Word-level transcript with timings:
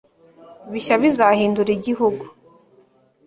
bishya 0.71 0.95
bizahindura 1.01 1.71
igihugu 1.77 2.25